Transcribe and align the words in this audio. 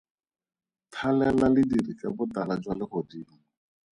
Thalela 0.93 1.47
lediri 1.55 1.91
ka 1.99 2.07
botala 2.15 2.53
jwa 2.61 2.73
legodimo. 2.79 3.37